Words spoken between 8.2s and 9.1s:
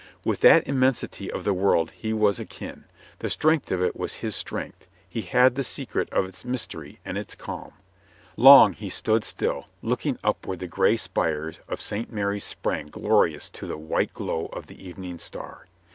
SWORD 145 calm. Long he